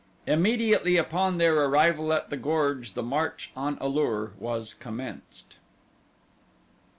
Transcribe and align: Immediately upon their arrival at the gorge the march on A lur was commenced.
Immediately 0.25 0.97
upon 0.97 1.37
their 1.37 1.55
arrival 1.65 2.11
at 2.11 2.31
the 2.31 2.35
gorge 2.35 2.93
the 2.93 3.03
march 3.03 3.51
on 3.55 3.77
A 3.79 3.87
lur 3.87 4.31
was 4.39 4.73
commenced. 4.73 5.57